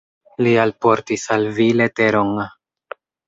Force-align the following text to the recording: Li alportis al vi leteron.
Li 0.45 0.53
alportis 0.61 1.25
al 1.35 1.45
vi 1.59 1.67
leteron. 1.83 2.33